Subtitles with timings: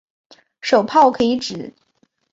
[0.61, 1.75] 手炮可以指